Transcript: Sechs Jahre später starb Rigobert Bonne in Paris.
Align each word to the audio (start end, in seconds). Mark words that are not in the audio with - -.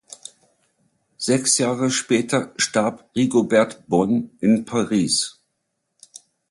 Sechs 1.19 1.59
Jahre 1.59 1.91
später 1.91 2.51
starb 2.57 3.07
Rigobert 3.15 3.87
Bonne 3.87 4.31
in 4.39 4.65
Paris. 4.65 5.39